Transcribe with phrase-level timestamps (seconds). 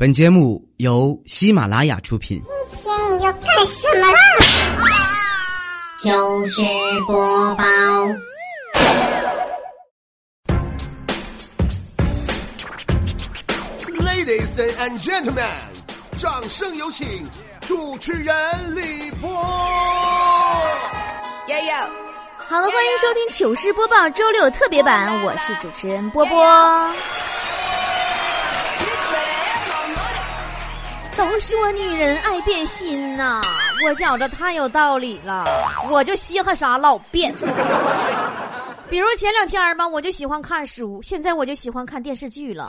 [0.00, 2.42] 本节目由喜马拉雅出品。
[2.70, 4.18] 今天你要干什么啦？
[5.98, 6.62] 糗事
[7.06, 7.64] 播报
[13.98, 15.44] ，Ladies and gentlemen，
[16.16, 17.06] 掌声有请
[17.66, 18.34] 主持人
[18.74, 19.28] 李波。
[22.48, 26.90] 好了，欢迎收听糗事播报周六特别版，我是主持人波波。
[31.28, 33.42] 都说女人爱变心呐、
[33.84, 35.44] 我觉着太有道理了，
[35.90, 37.34] 我就稀罕啥老变。
[38.88, 42.66] 比如前两天吧，我就喜欢看书，现在我就喜欢看电视剧了。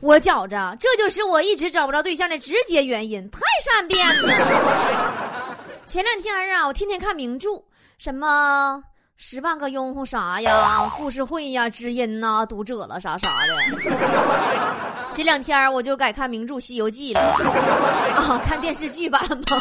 [0.00, 4.32] 我觉着这就是我一直找不着对象的直接原因，太善变了。
[5.84, 7.62] 前两天啊，我天天看名著，
[7.98, 8.82] 什么
[9.18, 13.56] 十万个拥护啥呀，故事会呀，知音呐，读者了啥啥的。
[15.14, 17.20] 这两天我就改看名著《西游记》了，
[18.14, 19.56] 啊，看电视剧版吧，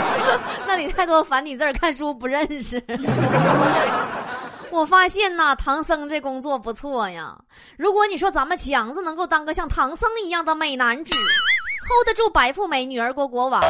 [0.68, 2.82] 那里太多繁体字儿，看书不认识。
[4.70, 7.34] 我发现呐，唐僧这工作不错呀。
[7.78, 13.62] 如果你说咱们强子能够当个像唐僧一样的美男子，hold 得住白富美女儿国国王，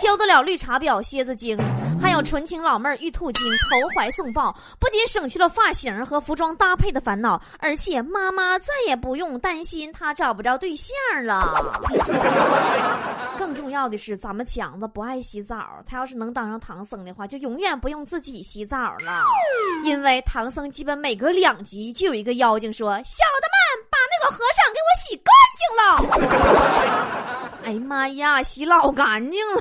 [0.00, 1.56] 教得了绿茶婊蝎子精，
[2.00, 11.44] 还有纯情老妹儿玉兔精投怀送抱，不仅省去了发型和服装搭配的烦恼，而且妈妈再也不用担心他找不着对象了。
[13.38, 19.22] 更重要的是，咱们强子不爱洗澡，他要是能当上唐僧的话，就永远不用自己洗澡了，
[19.84, 27.48] 因为唐僧基本每隔两集就有一个妖精说：“小的们，把那个和尚给我洗干净了。
[27.68, 29.60] ”哎呀妈呀，洗老干净了！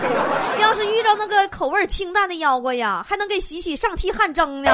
[0.60, 4.70] 要是遇到那个口味清淡的妖怪呀，还能给洗洗上屉汗蒸呢。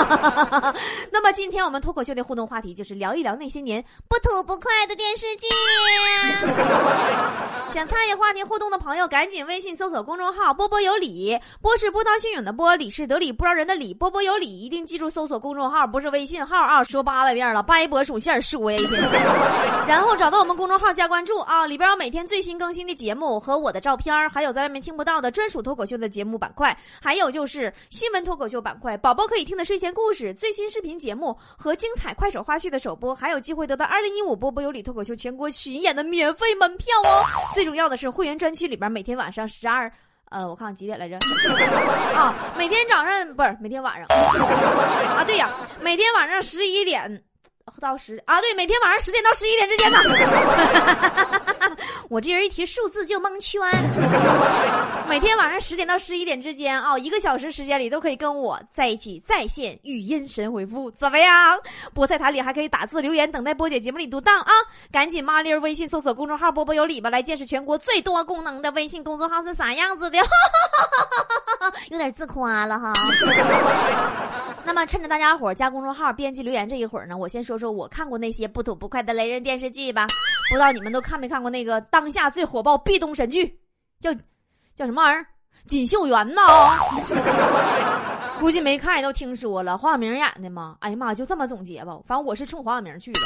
[1.12, 5.46] 那么今天我们脱口秀的互动话题就是聊一聊那些年不吐不快的电视剧。
[7.68, 16.82] 想参与话题互动的朋友，赶紧微信搜索公众号“波波有理”，波是波涛汹涌的波，理是得理不饶人的理，波波有理，一定记住搜索公众号，不是微信号啊！
[16.84, 19.02] 说八百遍了，掰脖属馅说呀一天。
[19.88, 37.24] 然后找到我们公众号加关注啊，里边有每天最新更新的节目和我的照片，还有在外面听不到的专属脱脱口秀的节目板块，还有就是新闻脱口秀板块，宝宝可以听的睡前故事、最新视频节目和精彩快手花絮的首播，还有机会得到二零一五波波有理脱口秀全国巡演的免费门票哦。
[37.52, 39.90] 最重要的是，会员专区里边每天晚上十二。
[40.30, 41.18] 呃，我看看几点来着？
[42.16, 44.06] 啊，每天早上不是每天晚上
[45.10, 45.24] 啊？
[45.26, 47.20] 对呀，每天晚上十一点
[47.80, 51.53] 到十啊，对，每天晚上十点到十一点之间呢。
[52.08, 53.60] 我这人一提数字就蒙圈。
[55.08, 61.58] 每天晚上十点到十一点之间啊、一个小时时间里都可以跟我在一起在线语音神回复，怎么样？
[61.94, 64.52] 菠菜坛里还可以打字留言，等待波姐节目里读档啊！
[64.90, 70.18] 赶紧麻利儿微信搜索公众号“波波有理”吧，来见识全国最多功能的微信公众号是啥样子的。
[71.90, 72.92] 有点自夸了哈。
[74.86, 80.06] 趁着大家伙加公众号编辑留言这一会儿呢，我先说说我看过那些不吐不快的雷人电视剧吧。
[80.50, 83.58] 不知道你们都看没看过那个当下最火爆壁咚神剧，
[84.00, 84.12] 叫
[84.74, 85.26] 叫什么玩意儿？
[85.66, 86.42] 锦绣缘呐、
[88.38, 90.76] 估计没看也都听说了，黄晓明演的嘛。
[90.80, 93.20] 哎呀妈，就这么总结吧，反正我是冲黄晓明去的。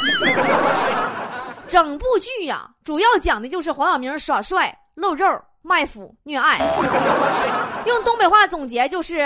[1.67, 5.27] 整部剧呀、主要讲的就是黄晓明耍帅、露肉、
[5.63, 6.59] 卖腐、虐爱。
[7.87, 9.17] 用东北话总结就是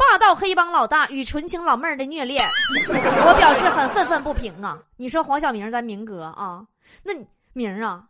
[0.00, 2.42] 霸道黑帮老大与纯情老妹儿的虐恋。
[2.88, 4.78] 我表示很愤愤不平啊！
[4.96, 6.62] 你说黄晓明咱明哥啊，
[7.02, 7.12] 那
[7.52, 8.02] 明啊，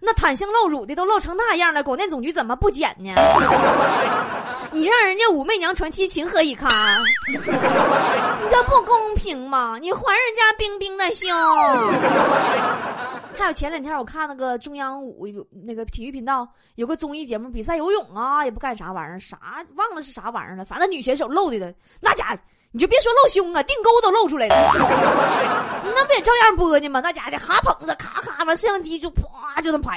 [0.00, 3.12] 那袒胸露乳的都露成那样了，广电总局怎么不剪呢？
[4.70, 6.70] 你让人家武媚娘传奇情何以堪？
[7.28, 7.36] 你
[8.48, 9.76] 这不公平吗？
[9.80, 11.28] 你还人家冰冰的胸。
[13.42, 19.36] 还有前两天我看那个中央五那个体育频道有个综艺节目比赛游泳啊，也不干啥玩意儿，啥
[19.74, 22.38] 忘了是啥玩意儿了，反正女选手露的的那家，
[22.70, 24.54] 你就别说露胸啊，腚沟都露出来了，
[25.92, 27.00] 那不也照样播呢吗？
[27.00, 29.96] 那家的哈捧子咔咔的摄像机就啪就那么拍，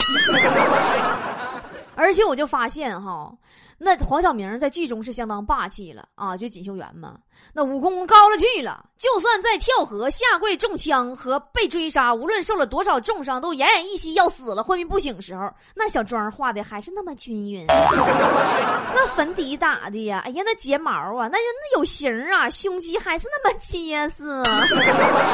[1.96, 3.32] 而且我就发现哈。
[3.78, 7.18] 那黄晓明在剧中是相当霸气了啊，就锦绣缘嘛，
[7.54, 24.24] 那武功高了去了，就算在跳河、下跪、中枪和被追杀，无论受了多少重伤，都奄奄一息要死了、昏迷不醒时候，那小妆画的还是那么均匀， 那粉底打的呀，哎呀，那睫毛啊，那那有型啊，胸肌还是那么结实。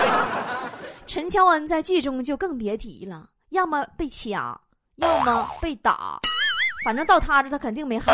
[1.05, 4.59] 陈乔恩在剧中就更别提了，要么被掐，
[4.95, 6.19] 要么被打。
[6.83, 8.11] 反正到他这，他肯定没好。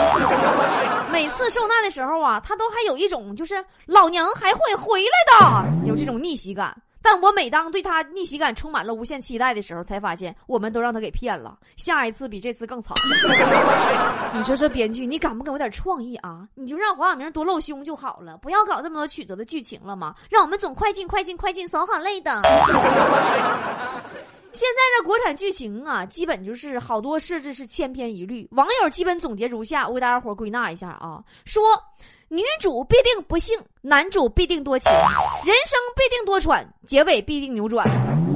[1.11, 6.75] 每次受难的时候啊，他都还有一种就是老娘还会回来的，有这种逆袭感。
[6.99, 11.57] 但我每当对他逆袭感充满了无限期待的时候，才发现我们都让他给骗了。
[11.77, 12.93] 下一次比这次更惨。
[14.35, 16.45] 你说这编剧，你敢不敢有点创意啊？
[16.53, 22.41] 你就让黄晓明多露胸就好了，不要搞这么多曲折的剧情了嘛，让我们总快进快进快进，手好累的。
[24.57, 28.47] 现在这国产剧情啊，基本就是好多设置是千篇一律。
[28.53, 31.63] 网友基本总结如下，我给大家伙归纳一下啊，说。
[32.29, 37.87] 女主必定不幸，男主必定多情，人生必定多舛，结尾必定扭转，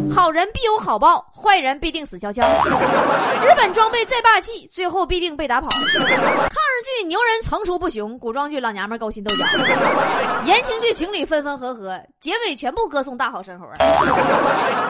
[0.10, 2.42] 好人必有好报，坏人必定死翘翘。
[3.44, 5.68] 日本装备再霸气，最后必定被打跑。
[6.72, 9.44] 抗日剧牛人层出不穷，古装剧老娘们勾心斗角，
[10.46, 13.68] 言情剧情侣分分合合，结尾全部歌颂大好生活。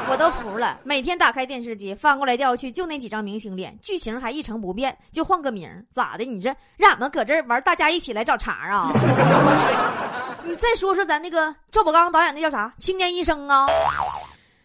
[0.07, 6.23] 我都服了，每天打开电视机，翻过来调去就那几张明星脸，剧情还一成不变，就换个名咋的？
[6.23, 8.91] 你这让俺们搁这儿玩，大家一起来找茬啊？
[10.45, 13.65] 你再说说咱那个赵宝刚导演那叫啥《青年医生》啊？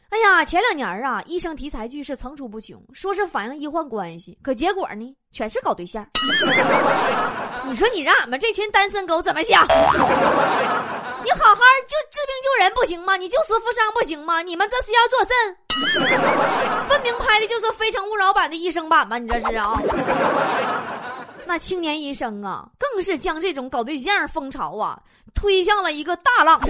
[0.08, 6.06] 哎呀，前两年啊，医生题材剧是层出不穷，说是反映医患关系，可结果呢，全是搞对象。
[7.66, 9.64] 你说你让俺们这群单身狗怎么想？
[9.64, 13.16] 你好好就治病救人不行吗？
[13.16, 14.42] 你救死扶伤不行吗？
[14.42, 15.34] 你们这是要做甚？
[16.88, 19.18] 分明拍的就是《非诚勿扰》版的医生版吧？
[19.18, 19.76] 你这是啊？
[21.44, 24.98] 那青年医生啊，更是将这种搞对象风潮啊
[25.34, 26.60] 推向了一个大浪。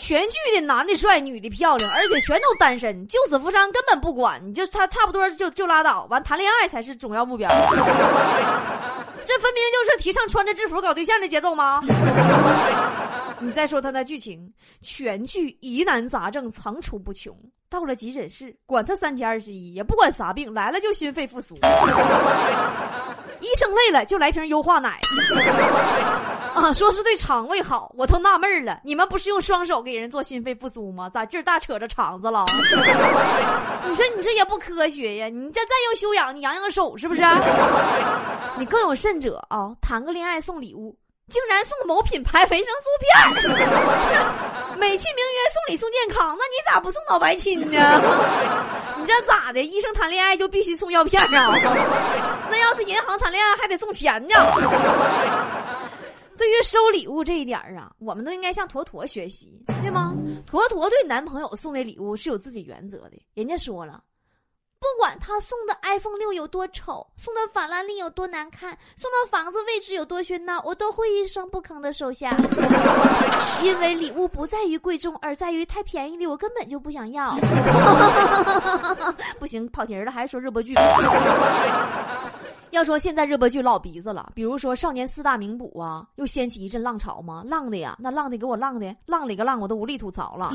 [0.00, 7.48] 全剧的男的帅，女的漂亮，而且全都单身，救死扶伤根本不管，你就差差不多就就拉倒，完谈恋爱才是主要目标。
[9.22, 11.80] 这分明就是提倡穿着制服搞对象的节奏吗？
[13.38, 17.36] 你再说他那剧情，全剧疑难杂症层出不穷。
[17.68, 21.54] 到了急诊室，管他三七二十一，也不管啥病，来了就心肺复苏。
[23.40, 25.00] 医生累了就来瓶优化奶，
[26.54, 31.08] 啊，说是对肠胃好，我都纳闷了，你们不是用双手给人做心肺复苏吗？
[31.12, 32.44] 咋劲儿大扯着肠子了？
[33.86, 35.28] 你说你这也不科学呀！
[35.28, 37.22] 你这再要修养，你养养手是不是？
[38.56, 40.96] 你更有甚者啊，谈个恋爱送礼物。
[41.28, 43.54] 竟然送某品牌维生素片
[44.76, 48.02] 美其名曰送礼送健康，那你咋不送脑白金呢？
[48.98, 49.62] 你这咋的？
[49.62, 51.54] 医生谈恋爱就必须送药片啊？
[52.50, 54.34] 那要是银行谈恋爱还得送钱呢？
[56.40, 60.14] 对于收礼物这一点儿啊，我们都应该向坨坨学习，对吗？
[60.46, 64.02] 坨坨对男朋友送的礼物是有自己原则的，人家说了。
[64.78, 72.34] 不管他送的 iPhone 六有多丑，送的法拉利有多难看，送的房子位置有多喧闹，我都会一声不吭的收下。
[73.62, 77.36] 因为礼物不在于贵重，而在于太便宜的我根本就不想要。
[79.38, 80.72] 不行，跑题了，还是说热播剧。
[82.70, 87.42] 要说现在热播剧老鼻子了，比如说《少年四大名捕》啊，又掀起一阵浪潮吗？
[87.46, 90.52] 浪的呀，那浪的给我浪的，浪里个浪，我都无力吐槽了。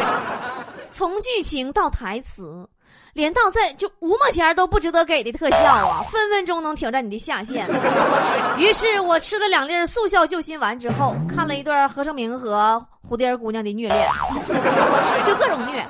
[0.92, 2.68] 从剧情到台词。
[3.14, 7.66] 连到在就五毛钱都不值得给的特效啊，分分钟能挑战你的下限。
[8.58, 14.08] 于是我吃了两粒速效救心丸之后，看了一段何晟铭和蝴蝶姑娘的虐恋，
[15.26, 15.86] 就各种虐。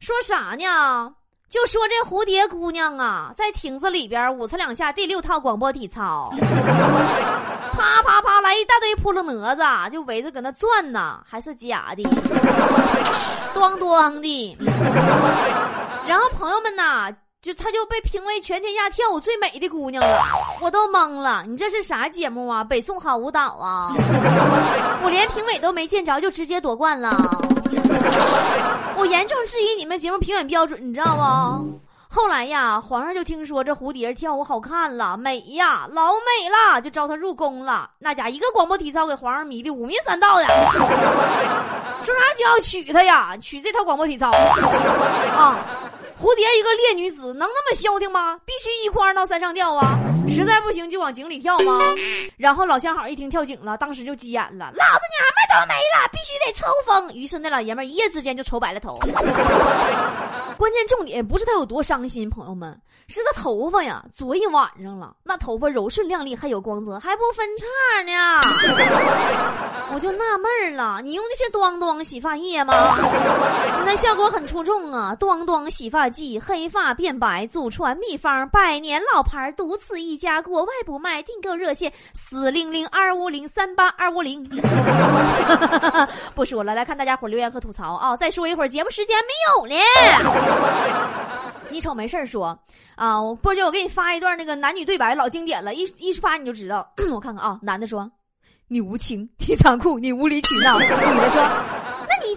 [0.00, 1.12] 说啥呢？
[1.48, 6.30] 就说这蝴蝶姑娘啊，在亭子里边五次两下第六套广播体操，
[7.72, 12.02] 啪啪啪来一大堆扑棱蛾子，就围着搁那转呢，还是假的，
[13.58, 14.58] 咣咣的。
[16.06, 17.10] 然后朋友们呐，
[17.40, 20.22] 就她就被评为全天下跳舞最美的姑娘了，
[20.60, 21.42] 我都懵了。
[21.46, 22.62] 你这是啥节目啊？
[22.62, 23.90] 北宋好舞蹈啊？
[25.02, 27.16] 我连评委都没见着，就直接夺冠了。
[28.98, 31.80] 我严重质疑你们节目评选标准，你知道不？
[32.10, 37.88] 后来呀，皇上就听说这蝴蝶跳舞好看了，美呀，老美了，就招她入宫了。
[38.00, 40.46] 那家一个广播体操给皇上迷的五迷三道的，
[42.02, 45.56] 说啥就要娶她呀，娶这套广播体操啊。
[46.20, 48.38] 蝴蝶一个烈女子，能那么消停吗？
[48.44, 49.96] 必须一哭二闹三上吊啊！
[50.28, 51.78] 实在不行就往井里跳吗？
[52.36, 57.14] 然后老相好一听跳井了，当时就急眼了，老子娘们都没了，必须得抽风。
[57.14, 58.98] 于是那老爷们一夜之间就抽白了头。
[60.58, 68.12] 关键重点不是他有多伤心，朋友们，是他头发呀，昨一晚上了，那头发柔顺亮丽，还有光泽，还不分叉呢。
[69.94, 72.74] 我就纳闷了，你用的是端端洗发液吗？
[73.86, 84.42] 那效果很出众啊，端端洗发剂，黑发变白，祖传秘方，百年老牌，独此一家，国外不卖，订购热线四零零二五零三八二五零。
[86.34, 88.16] 不说了，来看大家伙留言和吐槽啊！
[88.16, 89.74] 再说一会儿，节目时间没有了。
[91.70, 92.58] 你瞅没事说，
[92.94, 96.88] 啊，我波姐，我给你发一段那个男女对白，老经典了，一一发你就知道。
[97.12, 98.10] 我看看啊，男的说
[98.68, 101.46] ：“你无情，你残酷，你无理取闹。”女的说：“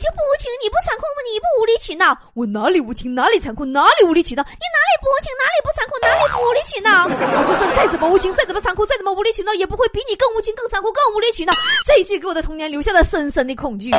[0.01, 1.21] 就不无情，你不残酷吗？
[1.29, 2.17] 你不无理取闹？
[2.33, 4.41] 我哪里无情，哪里残酷，哪里无理取闹？
[4.41, 7.05] 你哪里不无情，哪里不残酷，哪里不无理取闹？
[7.05, 11.53] 我就算再怎么无情，再怎么残酷，再怎么无理取闹，也不会比你更无情、更残酷、更无理取闹。
[11.85, 13.91] 这一句给我的童年留下了深深的恐惧。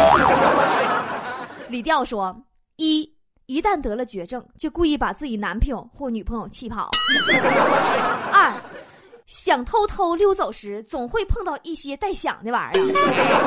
[1.69, 2.37] 李调说：
[2.77, 3.09] 一，
[3.47, 6.91] 一旦得了绝症，就故意把自己男朋友或女朋友气跑。
[8.33, 8.53] 二。
[9.33, 12.85] 想偷偷溜走时，总会碰到一些带响的玩意儿。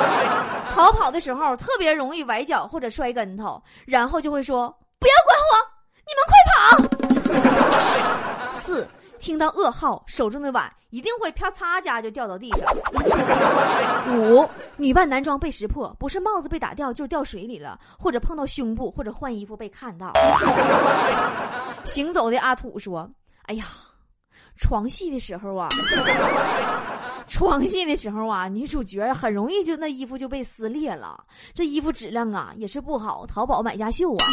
[0.74, 5.62] 逃跑的时候特别容易崴脚或者摔跟头，然后就会说：“不要管我，
[6.08, 8.88] 你们快跑！”四，
[9.20, 12.62] 听到噩耗，手中的碗一定会啪嚓家就掉到地上。
[14.18, 14.44] 五，
[14.77, 20.12] 女扮男装被识破，不是帽子被打掉，就是掉水里了，或者碰到胸部，或者换衣服被看到。
[21.84, 23.08] 行走的阿土说
[23.46, 23.68] ：“哎呀。”
[24.57, 25.67] 床戏的时候啊，
[27.27, 31.21] 床戏的时候啊，女主角很容易就那衣服就被撕裂了。
[31.53, 34.25] 这衣服质量啊也是不好，淘宝买家秀啊，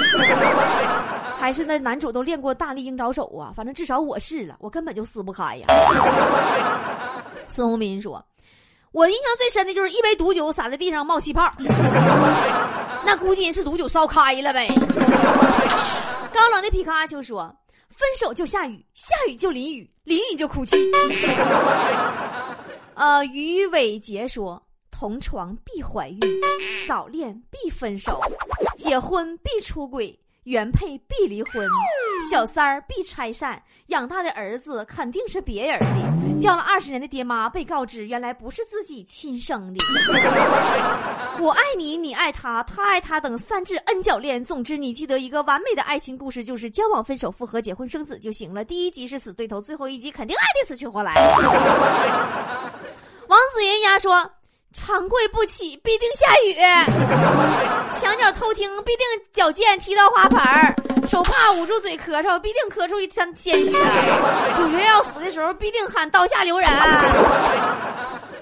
[1.38, 3.52] 还是那男主都练过大力鹰爪手啊。
[3.54, 5.66] 反正至少我试了，我根本就撕不开呀。
[7.48, 8.24] 孙宏斌说
[8.92, 11.42] ：“我印象最深的就是一杯毒酒洒在地上冒气泡，
[13.04, 14.66] 那估计是毒酒烧开了呗。”
[16.32, 17.54] 高冷的皮卡丘说。
[17.96, 20.76] 分手就下雨，下雨就淋雨，淋雨就哭泣。
[22.94, 26.20] 呃，于伟杰说：同床必怀孕，
[26.86, 28.20] 早恋必分手，
[28.76, 30.18] 结婚必出轨。
[30.44, 31.64] 原配必离婚，
[32.30, 39.84] 小三儿必拆散，养大的儿子肯定是别人的，叫了二十年的爹妈被告知原来不是自己亲生的。
[41.40, 44.42] 我爱你，你爱他，他爱他等三至 N 角恋。
[44.42, 48.64] 总之，你记得一个完美的爱情故事就是交往、分手、复合、结婚、生子就行了。
[48.64, 51.14] 第一集是死对头，最后一集肯定爱的死去活来。
[53.28, 54.30] 王子云丫说。
[54.72, 56.54] 长跪不起，必定下雨；
[57.94, 60.74] 墙角偷听，必定脚尖踢到花盆儿；
[61.08, 63.72] 手帕捂住嘴咳嗽，必定咳出一滩鲜血；
[64.56, 66.68] 主角要死的时候，必定喊刀下留人。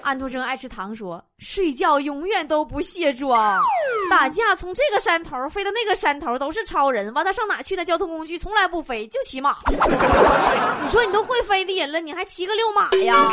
[0.03, 3.55] 安徒生爱吃糖说：“睡觉永远都不卸妆，
[4.09, 7.13] 打架从这个山头飞到那个山头都是超人。
[7.13, 7.75] 完他上哪去？
[7.75, 9.57] 那交通工具从来不飞，就骑马。
[10.81, 13.31] 你说你都会飞的人了，你还骑个溜马呀？”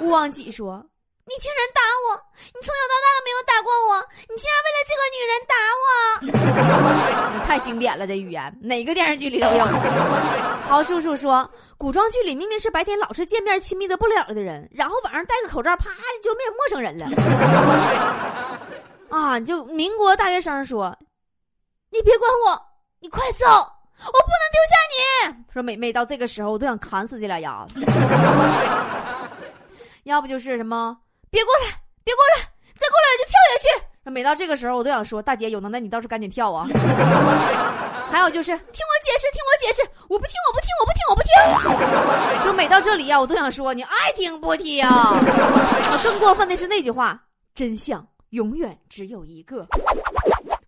[0.00, 0.82] 勿忘己说。
[1.28, 2.16] 你竟然打我！
[2.54, 7.44] 你从小到大都没有打过我，你竟然为了这个女人打我！
[7.46, 9.66] 太经典了，这语言哪个电视剧里都有。
[10.64, 15.90] 豪叔叔说，古装剧里明明是白天老是见面亲密的不了的人，然后晚上戴个口罩，啪
[16.22, 17.06] 就变陌生人了。
[19.10, 19.38] 啊！
[19.40, 20.96] 就民国大学生说，
[21.90, 22.58] 你别管我，
[23.00, 24.74] 你快走，我不能丢下
[25.28, 25.44] 你。
[25.52, 27.84] 说每每到这个时候，我都想砍死这俩丫子。
[30.04, 30.96] 要不就是什么？
[31.30, 31.66] 别过来，
[32.04, 32.42] 别过来，
[32.74, 33.84] 再过来就跳下去。
[34.10, 36.66] 每到这个时候，我都想说：“大姐有能耐，你倒是赶紧跳啊！”
[38.10, 41.84] 还有就是，听我解释，听我解释，我不听，我不听，我不听，我不
[42.32, 42.40] 听。
[42.42, 45.20] 说每到这里呀，我都想说：“你爱听不听？”啊
[46.02, 47.22] 更过分的是那句话
[47.54, 49.66] ：“真相永远只有一个。”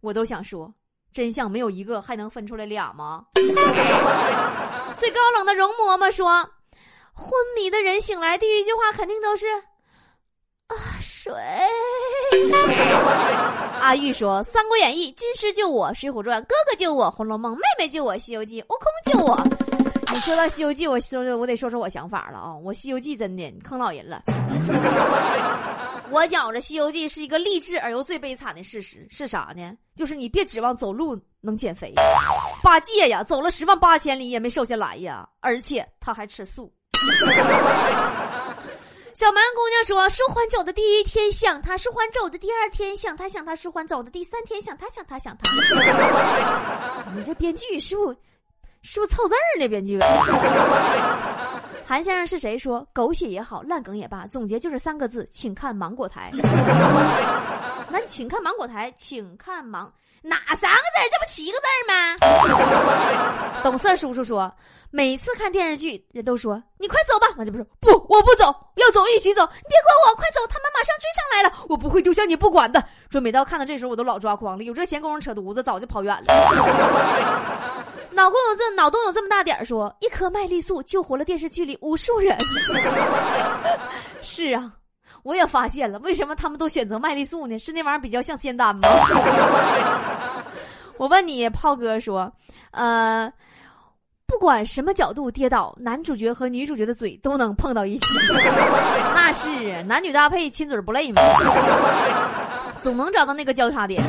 [0.03, 0.71] 我都想说
[1.11, 3.25] ：“真相没有一个，还能分出来俩吗？”
[4.95, 6.47] 最高冷的容嬷嬷说
[7.15, 9.47] ：“昏迷的人醒来，第一句话肯定都是。”
[11.35, 11.41] 啊，
[12.67, 12.77] 水。
[13.81, 19.41] 阿玉说，《三国演义》军师救我，《水浒传》哥哥救我，《红楼梦》妹妹救我，《西游记》悟空救我。
[20.13, 22.53] 你说到《西游记》，我说说，我得说说我想法了啊！
[22.65, 24.23] 我《西游记》真的坑老人了。
[26.11, 29.73] 我觉着《西游记》是一个励志而又最悲惨的事实，是啥呢？
[29.95, 31.95] 就是你别指望走路能减肥，
[32.63, 36.73] 八戒呀，走了十万八千里也没瘦下来呀，而且他还吃素。
[39.21, 47.13] 小蛮姑娘说：“舒缓走的第一天想他，舒缓走的第二天想他，想他舒缓走的第三天想他，想他想他。
[47.15, 48.11] 你这编剧是不，
[48.81, 49.69] 是不是凑字儿呢？
[49.69, 49.99] 编剧。
[51.85, 52.59] 韩先生是谁？
[52.59, 56.31] 说狗血也好，烂梗也罢，总结就是三个字，请看芒果台。
[57.91, 59.93] 那请看芒果台，请看芒。”
[60.23, 61.01] 哪三个字？
[61.11, 61.95] 这不七个字吗？
[63.65, 64.55] 懂事叔叔说，
[64.91, 67.27] 每次看电视剧，人都说你快走吧。
[67.39, 69.41] 我就不是不，我不走，要走一起走。
[69.47, 72.85] 你别管我，快走，他们马上追上来了，我不会丢下你不管的。
[73.11, 74.65] 说每到看到这时候，我都老抓狂了。
[74.65, 76.27] 有这闲工夫扯犊子，早就跑远了。
[78.13, 82.37] 脑洞有这脑洞有这么大点儿，说一颗麦丽素救活了电视剧里无数人。
[84.21, 84.71] 是啊。
[85.23, 87.59] 我也发现了，为什么他们都选择麦丽素呢？
[87.59, 88.89] 是那玩意儿比较像仙丹吗？
[90.97, 92.31] 我问你，炮哥说，
[92.73, 93.31] 呃，
[94.27, 98.19] 不管什么角度跌倒，男主角和女主角的嘴都能碰到一起。
[99.15, 101.23] 那是男女搭配亲嘴不累吗？
[102.83, 104.03] 总能找到那个交叉点。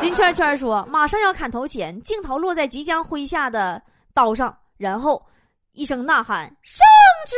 [0.00, 3.80] 林圈圈说：“马上要砍头前，镜头落在即将挥下的
[4.12, 5.22] 刀上，然后
[5.72, 6.84] 一声呐喊：‘圣
[7.26, 7.36] 旨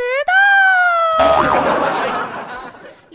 [1.19, 1.25] 到！’”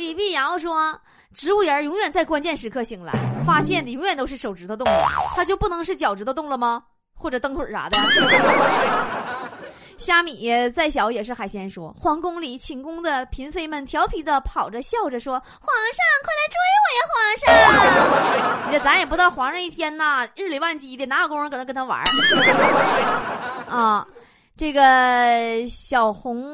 [0.02, 1.00] 李碧瑶说
[1.32, 3.12] ：“植物人永远在关键时刻醒来，
[3.47, 6.82] 发现的永远都是手指头动了，他就不能是脚趾头动了吗？
[7.14, 7.97] 或者蹬腿啥的？”
[9.99, 11.71] 虾米再小也是海鲜。
[11.71, 17.06] 说皇宫里寝宫的嫔妃们调皮的跑着笑着说：“皇上，快来追我呀！
[17.12, 22.02] 皇上， 这咱也不知道皇上一天呐日理万机的，哪有功夫搁那跟他玩
[23.71, 24.04] 啊，
[24.56, 26.44] 这个小红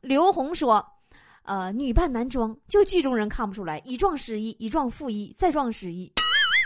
[0.00, 0.82] 刘红说
[1.46, 6.12] ：“呃，女扮男装，就剧中人看不出来，一撞失忆，一撞负一，再撞失忆。”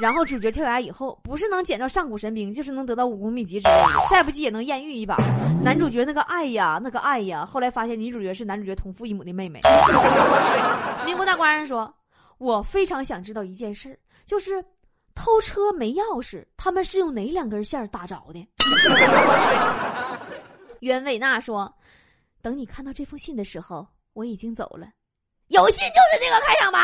[0.00, 5.14] 然后主角跳崖以后，不是能捡着上古神兵，就是能得到武功秘籍之类的，再不济也能艳遇一把。
[5.62, 9.60] 男主角那个爱呀，那个爱呀，后来发现女主角是男主角同父异母的妹妹。
[11.04, 11.94] 民国大官人说
[12.38, 14.64] ：“我非常想知道一件事，就是
[15.14, 18.48] 偷车没钥匙，他们是用哪两根线打着的？”
[20.80, 21.70] 袁伟娜说
[22.40, 24.86] ：“等你看到这封信的时候，我已经走了。
[25.48, 26.78] 有信就是这个开场白。”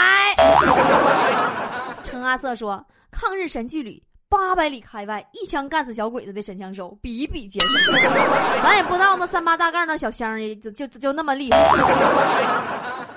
[2.04, 2.84] 陈阿瑟说。
[3.08, 7.90] 抗日神剧里八百里开外一枪干死小鬼子的神枪手比比皆是，
[8.62, 11.58] 咱也不知道那三八大盖那小香就就就那么厉害。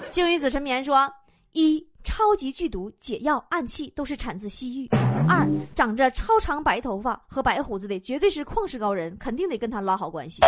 [0.09, 1.11] 鲸鱼子沉眠说：
[1.51, 4.87] 一超级剧毒解药暗器都是产自西域；
[5.27, 10.39] 二长着超长白头发和白胡子的绝对是旷世高人，肯定得跟他拉好关系。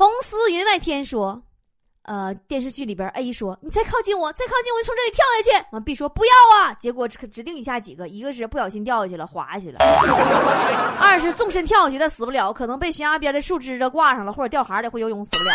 [0.00, 1.42] 红丝云外天说。
[2.04, 9.78] 呃，电视剧里边，A 说：“你再靠近我，再靠近我，就从这里跳下去。”完，B 说：“不要啊！”结果指定以下几个：一个是不小心掉下去了，滑下去了；
[10.98, 15.52] 二是纵身跳下去，但死不了，可能被悬崖边的树枝子挂上了，或者掉海里会游泳死不了；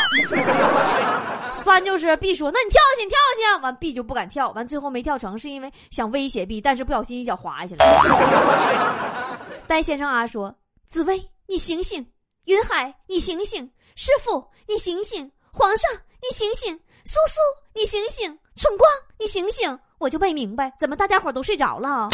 [1.65, 9.39] 三就是 B 说：“那你跳下去，你跳下去。”完，B 就不敢跳，完最后没跳成，是因为想威胁 B，但是不小心一脚滑下去了。
[9.67, 10.55] 戴先生啊说
[10.87, 12.03] ：“紫薇，你醒醒；
[12.45, 15.91] 云海，你醒醒；师傅，你醒醒；皇上。”
[16.27, 17.39] 你醒醒，苏苏，
[17.75, 18.89] 你醒醒，春光，
[19.19, 22.09] 你醒醒，我就没明白，怎么大家伙都睡着了？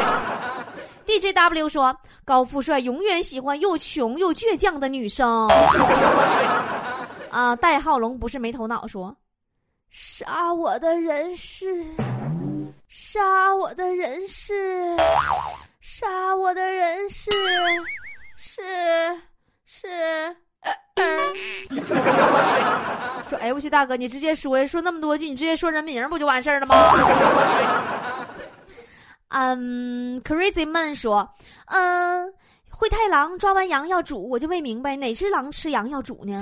[1.04, 5.46] D J W 说，高富帅永远喜欢又穷又倔强的女生。
[7.30, 9.14] 啊，戴浩龙不是没头脑，说，
[9.90, 11.84] 杀我的人是，
[12.88, 14.96] 杀我的人是，
[15.82, 17.30] 杀我的人是，
[18.38, 19.20] 是
[19.66, 20.34] 是。
[23.28, 26.74] 说，哎，我去，大哥，你直接说呀，说那么多句，你直接说人名不就完事儿了吗？
[29.28, 31.28] 嗯，Crazy Man 说，
[31.66, 32.32] 嗯，
[32.70, 36.40] 灰太狼抓完羊要煮，我就没明白哪只狼吃羊要煮呢？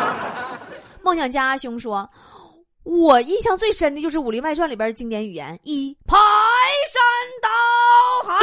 [1.02, 2.08] 梦想家阿兄说。
[2.82, 6.16] 我印象最深的就是《武林外传》里边经典语言：一排
[6.88, 6.98] 山
[7.42, 7.48] 倒
[8.26, 8.34] 海；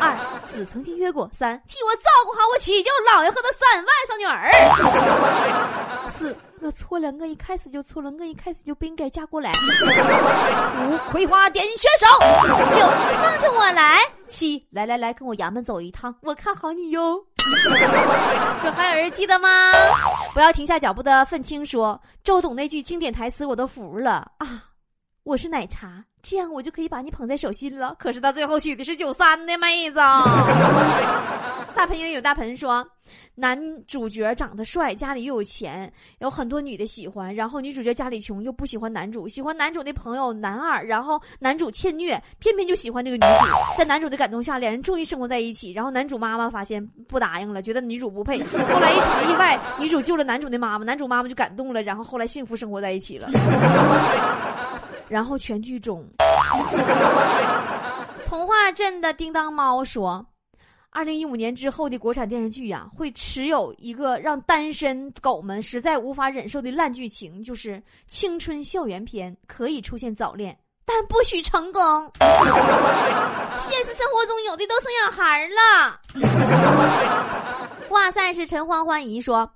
[0.00, 4.50] 二子曾经约过；三替我照顾好我祈求老爷和他三外甥女儿；
[6.08, 12.06] 四我错了，我一开始就错了，我一开始就不应该嫁过来；五葵花点穴手；
[12.76, 12.86] 六
[13.20, 17.24] 放着我来；七来来来，跟我衙门走一趟，我看好你哟。
[18.60, 19.48] 说还有人记得吗？
[20.34, 24.64] 不要停下脚步的愤青说：“周董那句经典台词我都服了啊！
[25.24, 27.94] 我是奶茶，这样我就可以把你捧在手心了。
[27.96, 30.00] 可是他最后娶的是九三的妹子。
[31.82, 32.86] ”大盆也有大盆说，
[33.34, 37.34] 男主角长得帅，家里又有钱，有很多女的喜欢。
[37.34, 40.86] 然后女主角家里穷，又不喜欢男主，喜欢男主的朋友男二。
[40.86, 43.26] 然后男主欠虐，偏偏就喜欢这个女主。
[43.76, 45.72] 在男主的感动下，两人终于生活在一起。
[45.72, 48.40] 然后男主妈妈发现不答应了，觉得女主不配。
[48.44, 51.82] 后来一场意外，女主救了男主的妈妈，男主妈妈就感动了。
[51.82, 53.28] 然后后来幸福生活在一起了。
[55.08, 56.06] 然后全剧终。
[58.24, 60.24] 童话镇的叮当猫说。
[60.94, 71.82] 二零一五年之后的国产电视剧呀，会持有一个让单身狗们实在无法忍受的烂剧情，就是青春校园片可以出现早恋，但不许成功。
[73.58, 75.98] 现实生活中有的都生小孩了。
[77.88, 79.50] 哇塞，是陈欢欢姨说。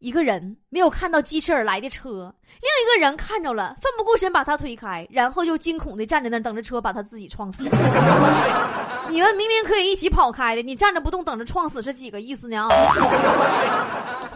[0.00, 7.64] 一个人没有看到疾驰而来的车，另一个人看着了，奋不顾身把他推开，然后又惊恐的站在那儿等着车把他自己撞死。
[9.10, 12.68] 你们明明可以一起跑开的，你站着不动等着撞死是几个意思呢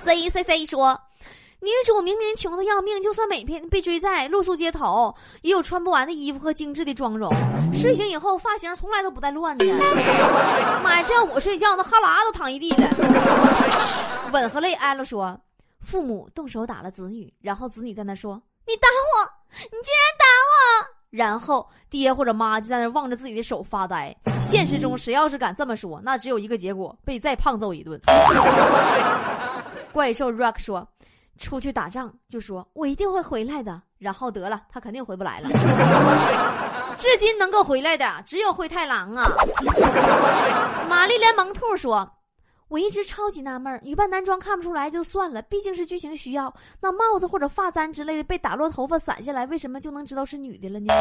[0.02, 1.00] ？C C C 说，
[1.60, 7.32] 女主明明穷的要命，就算每天被追债露宿街头，也有穿不完的衣服和精致的妆容。
[7.72, 9.64] 睡醒以后发型从来都不带乱的。
[10.82, 12.88] 妈呀，这要我睡觉，那哈喇都淌一地了。
[14.32, 15.38] 吻和泪挨了说。
[15.82, 20.86] 父母动手打了子女，然后子女在那说：“你打我，你竟然打我！
[21.10, 24.16] 然后爹或者妈就在那望着自己的手发呆。
[24.40, 28.00] 现实中，谁要是敢这么说，那只有一个结果：被再胖揍一顿。
[29.92, 30.88] 怪兽 Rock 说
[31.38, 35.48] ：“出去打仗，就说我一定会回来的。”然后得了，他肯定回不来了。
[36.96, 39.28] 至今能够回来的只有灰太狼啊！
[40.88, 42.10] 玛丽莲萌兔说。
[42.72, 46.50] 我一直超级纳闷，女扮男装看不出来就算了，毕竟是剧情需要。
[46.80, 50.94] 那帽子或者发簪之类的被打落头发散下来，为什么就能知道是女的了呢？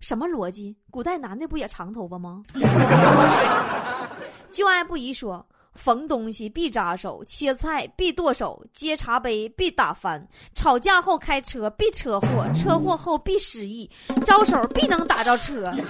[0.00, 0.74] 什么逻辑？
[0.90, 2.42] 古代男的不也长头发吗？
[4.50, 13.90] 就爱不疑说，缝东西必扎手，切菜必剁手，接茶杯必打翻，吵架后开车必车祸，车祸后必失忆，
[14.24, 15.72] 招手必能打着车。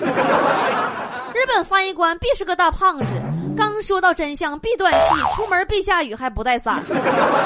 [1.34, 3.12] 日本翻译官必是个大胖子。
[3.56, 6.82] 刚说到真相必断气，出门必下雨还不带伞，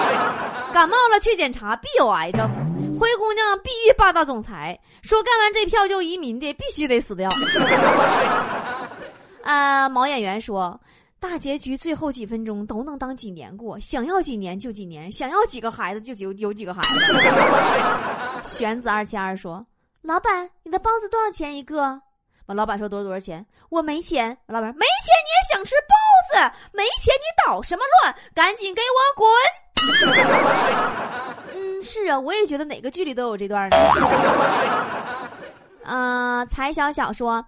[0.73, 2.49] 感冒了去检查必有癌症，
[2.99, 7.29] 灰姑娘必遇霸道总裁，说干完这票就移民的必须得死掉。
[9.43, 10.81] 啊， 毛演员说，
[11.21, 16.89] 大结局最后几分钟都能当几年过，想要几年就几年，想要几个孩子就有有几个孩子。
[18.49, 19.67] 玄子二七二说，
[20.03, 22.01] 老板，你的包子多少钱一个？
[22.47, 23.45] 完，老板说多少多少钱？
[23.69, 24.37] 我没钱。
[24.47, 25.95] 老板没钱你也想吃包
[26.31, 26.37] 子？
[26.73, 28.15] 没钱你捣什么乱？
[28.35, 29.29] 赶紧给我滚！
[31.55, 33.77] 嗯，是啊，我也觉得哪个剧里都有这段呢。
[35.85, 37.45] 啊， 才小小说，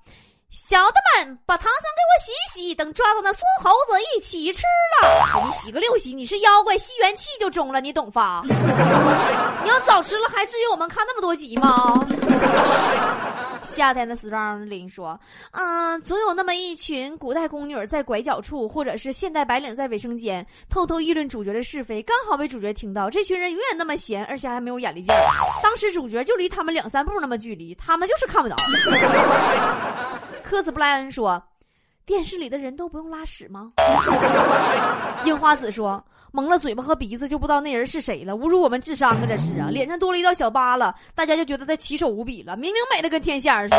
[0.51, 4.65] 小的们把唐僧给我洗洗，等抓到那孙猴子一起吃
[5.01, 5.45] 了。
[5.47, 8.43] 你洗个六洗，你是妖怪吸元气就中了，你懂吧？
[9.63, 12.05] 你要早吃了，还至于我们看那么多集吗？
[13.63, 15.19] 夏天的 Strong 说
[15.53, 23.09] ：“嗯，总有那么一群古代宫女在拐角处，或者是现代白领在卫生间，偷偷议论主角的是非，刚好被主角听到。
[23.09, 25.15] 这群人永远那么闲，而且还没有眼力劲。
[25.63, 28.57] 当时主角就离他们两三步那么距离，他们就是看不着。”
[30.51, 31.41] 科斯布莱恩说
[32.05, 33.71] ：“电视里的人都不用拉屎吗？”
[35.25, 36.05] 樱花子说。
[36.33, 39.27] 蒙了嘴巴和鼻子就不知道那人是谁了，侮辱我们智商啊！
[39.29, 43.77] 这是啊，脸上多了一道小疤了，大家就觉得他奇丑无比了，明明美的跟天仙似的。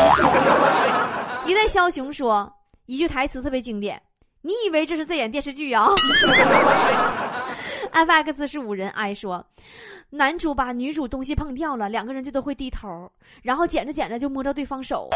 [1.46, 2.54] 一代枭雄说
[2.88, 4.02] 一句台词特别经典
[4.44, 5.88] ：“你以为这是在演电视剧啊
[7.92, 9.46] ？”FX 是五人，I 说，
[10.10, 15.10] 男主把女主东西碰掉了，两个人就都会低头，然后捡着捡着就摸着对方手，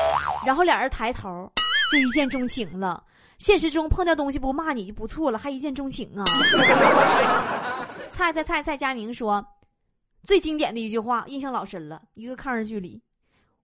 [0.46, 1.52] 然后俩人抬头
[1.92, 3.04] 就一见钟情了。
[3.38, 6.24] 现实中碰掉东西不骂你就不错了，还一见钟情啊！
[8.10, 9.46] 菜菜菜菜佳明说，
[10.24, 12.02] 最经典的一句话，印象老深了。
[12.14, 13.02] 一个抗日剧里，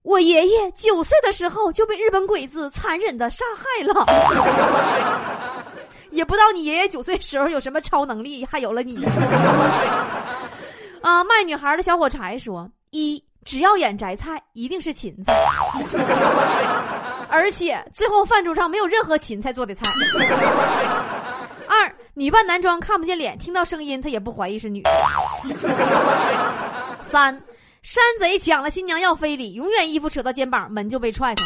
[0.02, 5.41] 我爷爷九岁的时候就被日本鬼子残忍的杀害了。
[6.12, 9.04] 也不知道你爷爷九岁时候有什么超能力，还有了你。
[11.02, 15.34] 啊， 卖女孩的小火柴说，一只要演摘菜，一定是芹菜。
[17.28, 19.90] 而且最后饭桌上没有任何芹菜做的菜。
[21.66, 24.82] 二女扮男装看不见脸，听到声音他也不怀疑是女。
[27.00, 27.42] 三
[27.82, 31.42] 山贼抢了新娘要非礼，永远衣服扯到肩膀，门就被踹开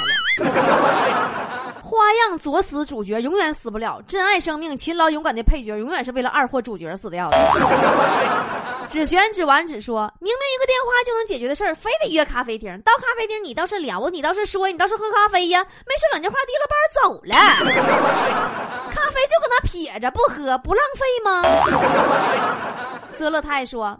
[0.50, 1.55] 了。
[1.86, 7.36] 花样作死主角永远死不了，珍爱生命、勤劳勇敢的配角永远是为了二货主角死掉的。
[8.90, 12.68] 只选只完只说，明明一个电话就能解决的事儿，非得约咖啡厅。
[12.82, 15.62] 到咖啡厅你倒是聊，你倒是说，你倒是喝咖啡呀？
[15.62, 17.36] 没事两句话，提了包走了。
[18.90, 21.42] 咖啡就搁那撇着不喝，不浪费吗？
[23.16, 23.96] 泽勒泰说，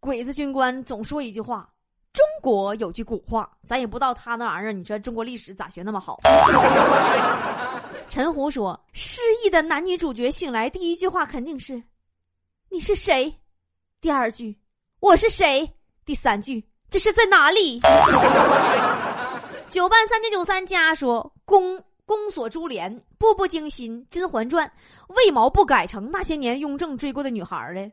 [0.00, 1.68] 鬼子军官总说一句话。
[2.12, 4.72] 中国有句古话，咱也不知道他那玩意儿。
[4.72, 6.18] 你说中国历史咋学那么好？
[8.08, 11.80] 陈胡说，失忆的男女主角醒来第一句话肯定是
[12.68, 13.32] ：“你是谁？”
[14.00, 14.58] 第二句
[14.98, 15.72] ：“我是谁？”
[16.04, 17.78] 第三句：“这是在哪里？”
[19.68, 24.04] 九半三九九三加说：“宫宫锁珠帘，步步惊心。
[24.10, 24.68] 甄嬛传，
[25.10, 27.88] 为毛不改成那些年雍正追过的女孩呢？”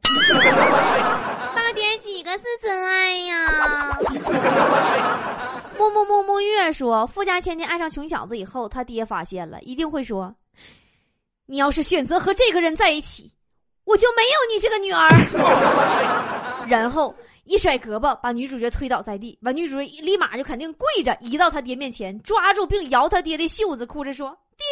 [1.99, 3.99] 几个是真爱呀？
[5.77, 10.33] 木木木木月说，富家千金爱上穷小子以后，他爹发现了，一定会说
[11.45, 13.31] ：“你要是选择和这个人在一起，
[13.83, 15.09] 我就没有你这个女儿。”
[16.67, 17.13] 然后
[17.45, 24.37] 一甩胳膊，把女主角推倒在地，把女主角立马就肯定跪着，移到他爹面前，抓住并摇他爹的袖子，哭着说。
[24.57, 24.65] 爹，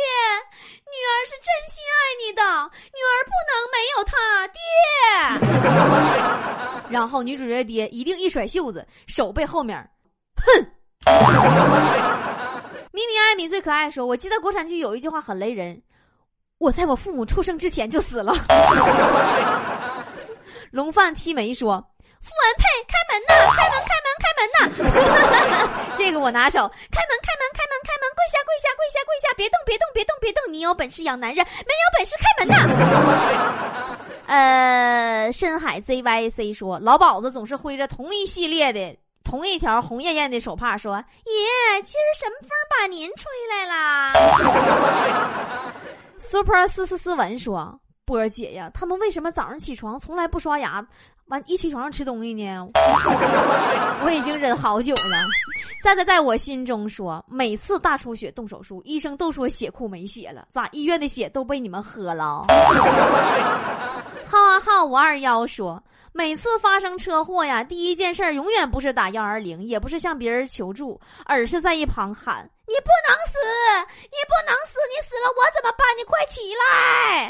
[0.92, 2.42] 女儿是真心爱你的，
[2.92, 4.14] 女儿不能没有他。
[4.48, 4.60] 爹，
[6.90, 9.78] 然后女主角爹一定一甩袖子，手背后面，
[10.38, 10.72] 哼。
[12.92, 15.80] 咪咪艾米最可爱，说：“我记得国产剧有一句话很雷人，
[16.58, 18.34] 我在我父母出生之前就死了。”
[20.72, 21.76] 龙范踢眉说
[22.22, 23.34] ：“傅文佩，开门呐！
[23.54, 23.86] 开门，开门，开门
[24.54, 24.70] 呐！
[25.98, 26.68] 这个我拿手。
[26.92, 28.10] 开门，开门，开门，开门！
[28.16, 29.34] 跪下，跪下，跪下，跪下！
[29.36, 30.54] 别动，别动，别动，别动！
[30.54, 33.98] 你有本事养男人，没有本事开门呐！
[34.28, 38.98] 呃，深海 ZYC 说，老鸨子总是挥着同一系列的。
[39.24, 44.14] 同一条红艳艳的手帕，说：“爷，今儿什么风把您吹来了
[46.20, 50.86] ？”Super 斯斯斯文说：“波儿姐呀，他们为什么早上起床从来不刷牙，
[51.28, 52.68] 完一起床上吃东西呢？
[54.06, 55.02] 我已经忍好久了。”
[55.84, 62.46] 在在在我心中说，每次大出血动手术，医生都说血库没血了，咋医院的血都被你们喝了？
[64.26, 65.82] 浩啊浩五二幺说。
[66.18, 73.38] 每次发生车祸呀，第一件事永远不是打幺二零，也不是向别人求助，而是在一旁喊：“你不能死，
[74.04, 75.86] 你不能死，你死了我怎么办？
[75.98, 77.30] 你快起来！”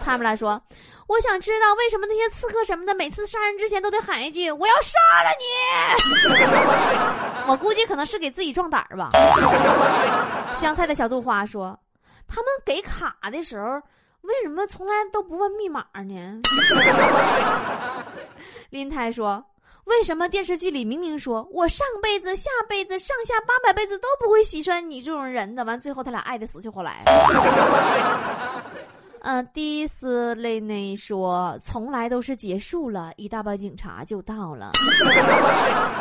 [0.04, 0.60] 他们来说
[1.08, 5.46] ：“我想知道为什么那些刺客什么的，每次杀人之前都得喊一句‘我要杀了你’。
[7.48, 9.08] 我估计可能是给自己壮胆儿吧。
[10.54, 11.74] ”香菜的小豆花说
[12.28, 13.80] ：“他们给卡的时候。”
[14.24, 16.40] 为什么从来都不问密码呢？
[18.70, 19.44] 林台说
[19.84, 25.62] ：“为什么电视剧里明明说我上辈子、下辈子、上下八百辈子都不会喜欢你这种人的？
[25.64, 27.02] 完最后他俩爱的死去活来。
[29.26, 34.72] ”嗯，迪斯雷内说：“从来都是结束了，一大帮警察就到了。”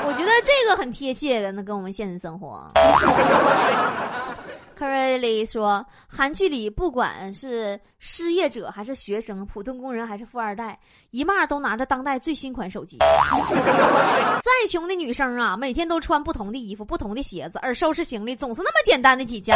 [0.05, 2.71] 我觉得这个很贴切的，那跟我们现实生活。
[4.83, 10.77] 克瑞里说：“韩剧里不管是失业者还是学生、普通工人还是富二代，
[11.11, 12.97] 一骂都拿着当代最新款手机。
[14.43, 19.55] 再穷的女生啊，每天都穿不同的衣服、不同的鞋子，而收拾行李总是那么简单的几件。”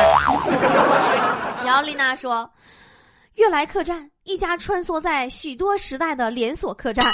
[1.68, 2.50] 姚丽娜说
[3.36, 7.06] ：“悦来客栈，一家穿梭在许多时代的连锁客栈。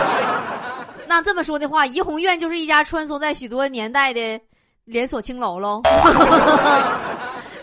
[1.06, 4.40] 那这么说的话，怡红院就是一家穿梭在许多年代的。”
[4.84, 5.80] 连锁青楼喽，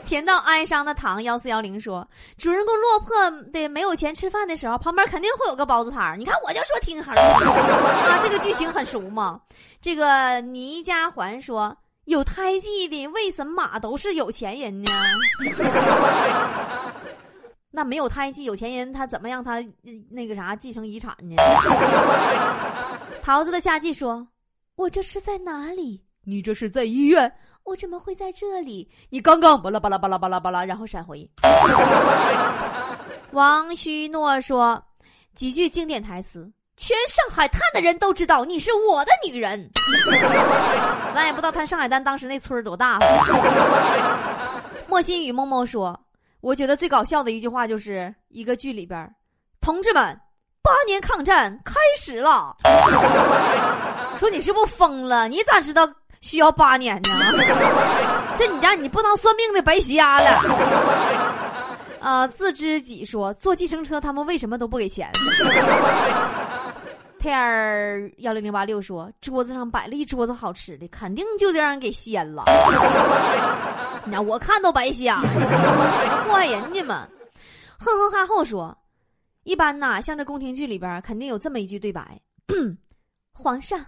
[0.06, 9.40] 甜到哀伤的糖幺四幺零说，主人公落魄的没有钱吃饭的时候，旁边肯定会有个包子摊儿你看我就说听好啊，这个剧情很熟嘛。
[9.82, 14.92] 这个倪家环说，有胎记的为什么都是有钱人呢？
[17.70, 19.64] 那没有胎记有钱人他怎么让他
[20.10, 21.36] 那个啥继承遗产呢？
[23.22, 24.26] 桃子的夏季说，
[24.76, 26.02] 我这是在哪里？
[26.30, 27.32] 你这是在医院？
[27.64, 28.88] 我怎么会在这里？
[29.10, 31.28] 你刚刚巴拉巴拉巴拉巴拉巴拉，然后闪回。
[33.34, 34.80] 王旭诺说
[35.34, 39.70] 几句经典台词：全上海滩的人都知道你是我的女人。
[41.16, 43.00] 咱也不知道他上海滩当时那村儿多大。
[44.88, 46.00] 莫心雨默默说：
[46.42, 49.08] 我觉得最搞笑的一句话就是一个剧里边，
[49.62, 50.04] 同志们，
[50.62, 52.56] 八年抗战开始了。
[54.18, 55.28] 说你是不是疯了？
[55.28, 55.88] 你咋知道？
[56.22, 57.10] 需要八年呢，
[58.36, 60.30] 这你家你不能算命的白瞎了。
[62.02, 65.10] 啊， 自知己说坐计程车他们为什么都不给钱
[67.20, 72.46] 天儿幺零零八六说桌子上摆了一桌子好吃的，肯定就得让人给掀了。
[74.06, 75.20] 那我看都白瞎，
[76.26, 77.06] 祸害人家嘛。
[77.78, 78.76] 哼哼哈后说，
[79.44, 82.18] 一般呐，像这宫廷剧里边肯定有这么一句对白：
[83.34, 83.86] 皇上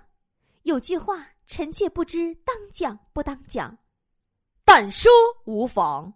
[0.63, 1.15] 有句话。
[1.53, 3.77] 臣妾不知当讲不当讲，
[4.63, 5.11] 但说
[5.43, 6.09] 无妨。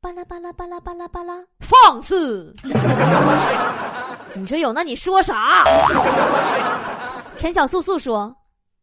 [0.00, 2.54] 巴拉巴拉巴拉巴拉巴拉，放肆！
[4.34, 5.64] 你说有那你说啥？
[7.36, 8.32] 陈小素素说：“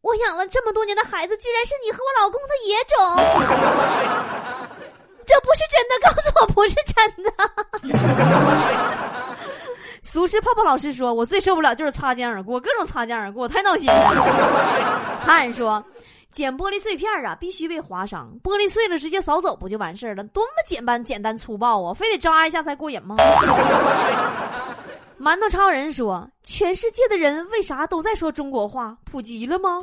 [0.03, 2.99] 我养了这么多年的孩子，居然是你和我老公的野种，
[5.25, 5.95] 这不是真的！
[6.03, 7.31] 告诉我不是真的。”
[10.05, 14.11] 俗世泡泡老师说：“我最受不了就是擦肩而过，各种擦肩而过，太闹心了。
[15.25, 15.83] ”汉说
[16.29, 20.23] ：“捡玻璃碎片啊，必须被划伤，玻璃碎了直接扫走不就完事儿了？
[20.25, 21.91] 多么简单简单粗暴啊！
[21.91, 23.15] 非得扎一下才过瘾吗？”
[25.19, 28.95] 馒头超人说：“全世界的人为啥都在说中国话？
[29.05, 29.79] 普及了吗？”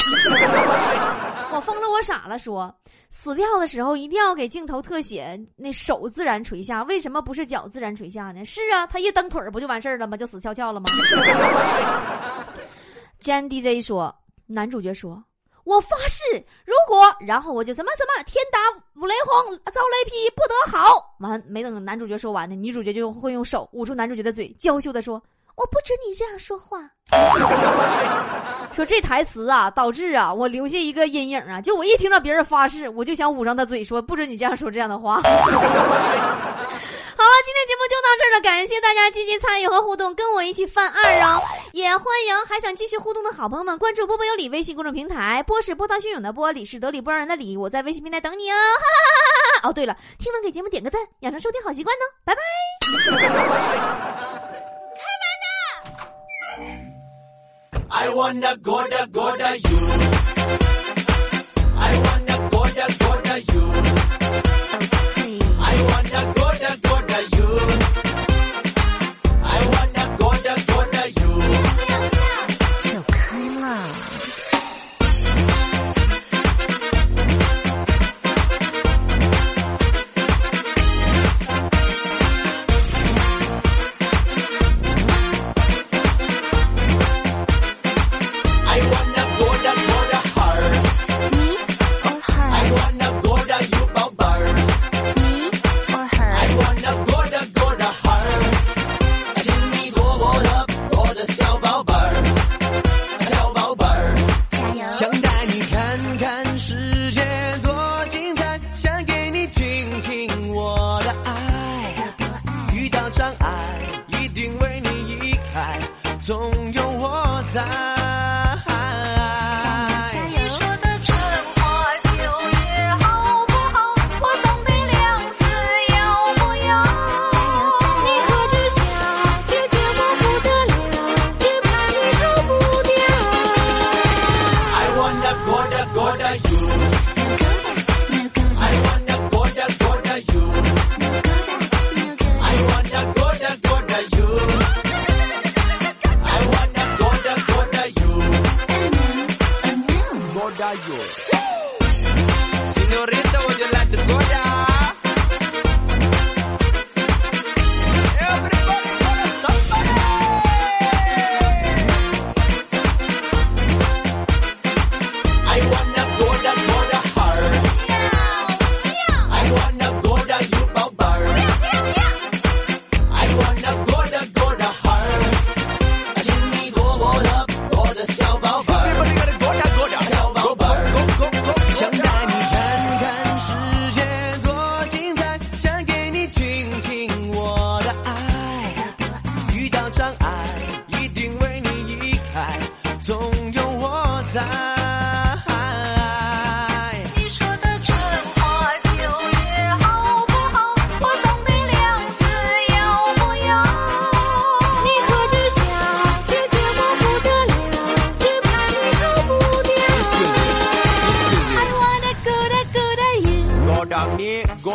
[1.54, 2.38] 我疯了，我傻了。
[2.38, 2.74] 说
[3.10, 8.44] 死掉的时候一定要给镜头特写，那手自然垂下，为什么不是脚自然垂下呢？
[8.44, 10.16] 是啊，他一蹬腿不就完事儿了吗？
[10.16, 10.86] 就死翘翘了吗？
[13.22, 14.14] Jan DJ 说
[14.46, 15.22] ：“男主角说，
[15.64, 16.24] 我发誓，
[16.64, 18.58] 如果然后我就什么什么天打
[19.00, 25.22] 五雷轰，遭雷劈不得好。”完没等男主角说完呢，女主角就会用手捂住男主角的嘴，娇羞的说。
[25.54, 26.80] 我不准你这样说话。
[28.72, 31.60] 说这台词啊，导致啊，我留下一个阴影啊。
[31.60, 35.20] 就我一听到别人发誓，我就想捂上他嘴，说不准你这样说这样的话。
[37.32, 41.40] 好了，今今天节目就到这儿了，感谢大家积极参与和互动，跟我一起犯二哦！
[41.72, 48.54] 也欢迎还想继续互动的好朋友们关注波波有理微信公众平台，波是波涛汹涌的波，理是得理不饶人的理，我在微信平台等你哦！
[48.54, 52.40] 哈哈哈哈哦，对了，听完给节目点个赞，养成收听好习惯呢，拜拜。
[54.96, 55.48] 开门的。
[57.88, 60.21] I wanna go da go da you.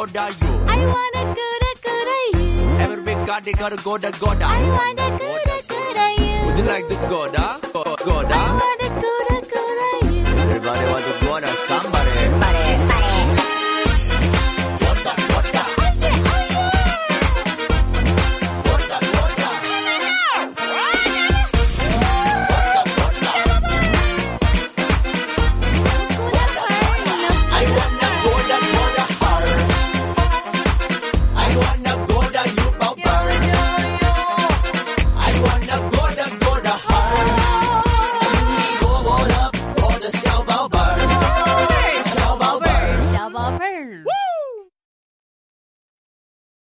[0.07, 0.47] Goda you.
[0.67, 2.77] I wanna Goda Goda you.
[2.79, 4.45] Every big god they gotta Goda Goda.
[4.45, 6.45] I wanna Goda Goda you.
[6.45, 7.59] Would you like the Goda?
[7.73, 8.33] Goda?
[8.33, 10.25] I wanna Goda Goda you.
[10.25, 12.11] Everybody want to Goda somebody.
[12.11, 12.96] Somebody.